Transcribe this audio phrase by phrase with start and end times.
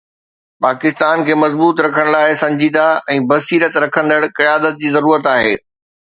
[0.65, 5.53] پاڪستان کي مضبوط ڪرڻ لاءِ سنجيده ۽ بصيرت رکندڙ قيادت جي ضرورت آهي.